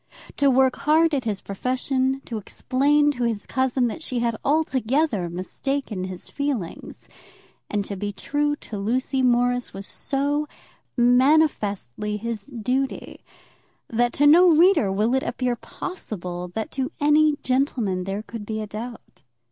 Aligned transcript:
To 0.37 0.49
work 0.49 0.77
hard 0.77 1.13
at 1.13 1.25
his 1.25 1.41
profession; 1.41 2.21
to 2.25 2.39
explain 2.39 3.11
to 3.11 3.23
his 3.23 3.45
cousin 3.45 3.85
that 3.85 4.01
she 4.01 4.17
had 4.17 4.35
altogether 4.43 5.29
mistaken 5.29 6.05
his 6.05 6.27
feelings; 6.27 7.07
and 7.69 7.85
to 7.85 7.95
be 7.95 8.11
true 8.11 8.55
to 8.55 8.79
Lucy 8.79 9.21
Morris 9.21 9.75
was 9.75 9.85
so 9.85 10.47
manifestly 10.97 12.17
his 12.17 12.47
duty, 12.47 13.23
that 13.89 14.11
to 14.13 14.25
no 14.25 14.49
reader 14.49 14.91
will 14.91 15.13
it 15.13 15.21
appear 15.21 15.55
possible 15.55 16.47
that 16.55 16.71
to 16.71 16.91
any 16.99 17.35
gentleman 17.43 18.05
there 18.05 18.23
could 18.23 18.43
be 18.43 18.59
a 18.59 18.65
doubt. 18.65 19.21